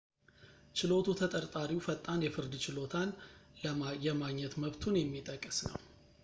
[0.77, 3.11] ችሎቱ ተጠርጣሪው ፈጣን የፍርድ ችሎታን
[4.07, 5.79] የማግኘት መብቱን የሚጠቅስ ነው